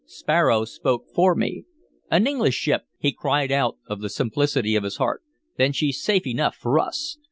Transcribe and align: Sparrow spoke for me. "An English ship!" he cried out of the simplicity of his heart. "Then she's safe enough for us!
Sparrow 0.07 0.65
spoke 0.65 1.03
for 1.13 1.35
me. 1.35 1.65
"An 2.09 2.25
English 2.25 2.55
ship!" 2.55 2.85
he 2.97 3.11
cried 3.13 3.51
out 3.51 3.77
of 3.85 4.01
the 4.01 4.09
simplicity 4.09 4.73
of 4.75 4.83
his 4.83 4.97
heart. 4.97 5.21
"Then 5.59 5.73
she's 5.73 6.01
safe 6.01 6.25
enough 6.25 6.55
for 6.55 6.79
us! 6.79 7.19